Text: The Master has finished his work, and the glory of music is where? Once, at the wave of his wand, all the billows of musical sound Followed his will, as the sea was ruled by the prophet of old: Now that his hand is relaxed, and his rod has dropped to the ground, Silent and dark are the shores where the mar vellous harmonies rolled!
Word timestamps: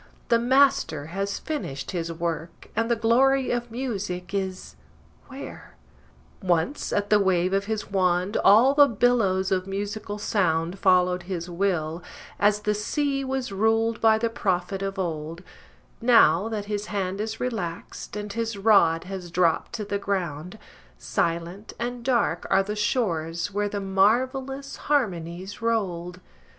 The 0.29 0.39
Master 0.39 1.05
has 1.13 1.37
finished 1.37 1.91
his 1.91 2.11
work, 2.11 2.69
and 2.75 2.89
the 2.89 2.95
glory 2.95 3.51
of 3.51 3.69
music 3.69 4.33
is 4.33 4.75
where? 5.27 5.75
Once, 6.41 6.91
at 6.91 7.11
the 7.11 7.19
wave 7.19 7.53
of 7.53 7.65
his 7.65 7.91
wand, 7.91 8.35
all 8.37 8.73
the 8.73 8.87
billows 8.87 9.51
of 9.51 9.67
musical 9.67 10.17
sound 10.17 10.79
Followed 10.79 11.21
his 11.29 11.51
will, 11.51 12.01
as 12.39 12.61
the 12.61 12.73
sea 12.73 13.23
was 13.23 13.51
ruled 13.51 14.01
by 14.01 14.17
the 14.17 14.27
prophet 14.31 14.81
of 14.81 14.97
old: 14.97 15.43
Now 16.01 16.49
that 16.49 16.65
his 16.65 16.87
hand 16.87 17.21
is 17.21 17.39
relaxed, 17.39 18.15
and 18.15 18.33
his 18.33 18.57
rod 18.57 19.03
has 19.03 19.29
dropped 19.29 19.73
to 19.73 19.85
the 19.85 19.99
ground, 19.99 20.57
Silent 20.97 21.73
and 21.77 22.03
dark 22.03 22.47
are 22.49 22.63
the 22.63 22.75
shores 22.75 23.53
where 23.53 23.69
the 23.69 23.79
mar 23.79 24.25
vellous 24.25 24.77
harmonies 24.77 25.61
rolled! 25.61 26.19